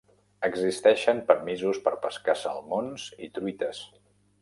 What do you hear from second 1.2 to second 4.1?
permisos per pescar salmons i truites.